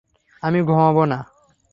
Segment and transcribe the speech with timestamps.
[0.43, 1.19] আমি ঘুমাবো না।